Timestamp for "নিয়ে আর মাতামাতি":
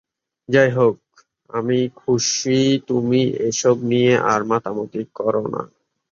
3.89-5.01